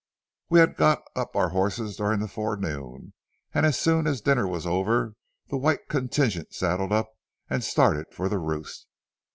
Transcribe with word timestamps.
We 0.49 0.59
had 0.61 0.77
got 0.77 1.03
up 1.15 1.35
our 1.35 1.49
horses 1.49 1.95
during 1.95 2.21
the 2.21 2.27
forenoon, 2.27 3.13
and 3.53 3.67
as 3.67 3.77
soon 3.79 4.07
as 4.07 4.19
dinner 4.19 4.47
was 4.47 4.65
over 4.65 5.13
the 5.49 5.57
white 5.57 5.89
contingent 5.89 6.55
saddled 6.55 6.91
up 6.91 7.11
and 7.51 7.63
started 7.63 8.11
for 8.11 8.27
the 8.27 8.39
roost. 8.39 8.87